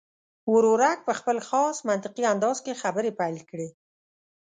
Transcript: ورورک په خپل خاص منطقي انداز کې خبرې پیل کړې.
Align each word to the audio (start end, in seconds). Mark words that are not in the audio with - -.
ورورک 0.53 0.99
په 1.07 1.13
خپل 1.19 1.37
خاص 1.47 1.77
منطقي 1.89 2.23
انداز 2.33 2.57
کې 2.65 2.79
خبرې 2.81 3.11
پیل 3.19 3.37
کړې. 3.49 3.69